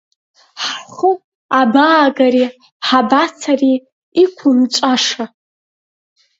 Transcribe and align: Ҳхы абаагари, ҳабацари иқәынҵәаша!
Ҳхы 0.63 1.11
абаагари, 1.59 2.45
ҳабацари 2.87 3.73
иқәынҵәаша! 4.23 5.25